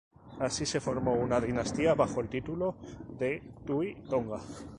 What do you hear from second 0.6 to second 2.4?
se formó una dinastía bajo el